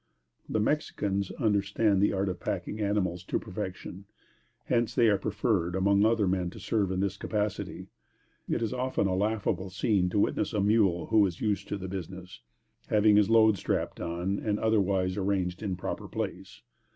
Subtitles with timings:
[0.49, 4.05] The Mexicans understand the art of packing animals to perfection,
[4.63, 7.85] hence they are preferred before other men to serve in this capacity.
[8.49, 11.87] It is often a laughable scene to witness a mule who is used to the
[11.87, 12.41] business,
[12.87, 16.63] having his load strapped on and otherwise arranged in proper place.